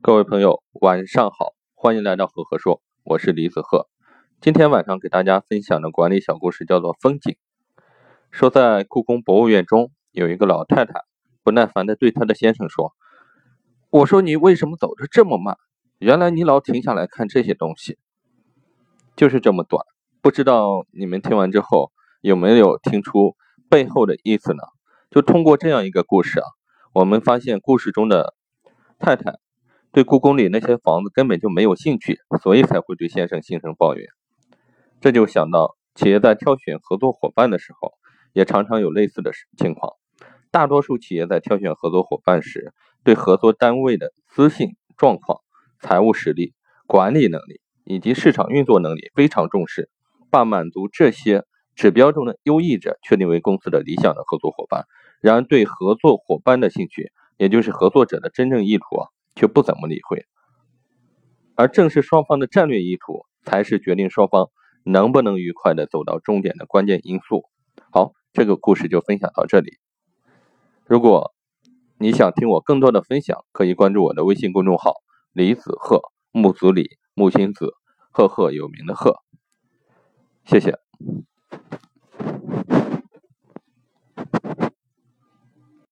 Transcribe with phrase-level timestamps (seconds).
[0.00, 3.88] 各位朋友，晚上好，欢迎来到赫赫说，我是李子赫。
[4.40, 7.32] 今天晚上给大家分享的管理小故事叫做《风景》。
[8.30, 11.02] 说在故宫博物院中，有一个老太太
[11.42, 12.94] 不耐烦地对她的先生说
[13.90, 15.58] ：“我说你为什么走得这么慢？
[15.98, 17.98] 原来你老停下来看这些东西，
[19.16, 19.84] 就是这么短。
[20.22, 21.90] 不知道你们听完之后
[22.20, 23.34] 有没有听出
[23.68, 24.62] 背后的意思呢？
[25.10, 26.46] 就通过这样一个故事啊，
[26.92, 28.34] 我们发现故事中的
[29.00, 29.38] 太太。”
[29.98, 34.06] 对故宫里那些房子根本就没有兴趣，所以才会对先生心生抱怨。
[35.00, 37.94] 这就想到企业在挑选合作伙伴的时候，
[38.32, 39.94] 也常常有类似的情况。
[40.52, 45.40] 大多数企业在挑选合作伙伴时，对合作单位的资信状况、
[45.80, 46.54] 财务实力、
[46.86, 49.90] 管理能力以及市场运作能力非常重视，
[50.30, 51.42] 把满足这些
[51.74, 54.84] 指标中的优异者确定为公司的理想的合作伙伴。
[55.20, 58.84] 然而，对合作伙伴的兴趣，也就是合作者的真正意图。
[59.38, 60.26] 却不怎么理会，
[61.54, 64.50] 而正是双方的战略意图，才是决定双方
[64.82, 67.44] 能不能愉快的走到终点的关键因素。
[67.92, 69.78] 好，这个故事就分享到这里。
[70.86, 71.32] 如果
[71.98, 74.94] 你想听我更多的分享，可以关注我的微信公众号
[75.32, 76.00] “李子鹤
[76.32, 77.74] 木子李木心子
[78.10, 79.22] 赫赫有名的鹤”。
[80.44, 80.87] 谢谢。